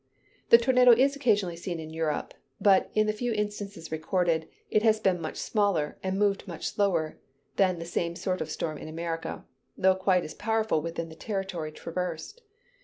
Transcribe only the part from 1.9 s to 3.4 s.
Europe: but in the few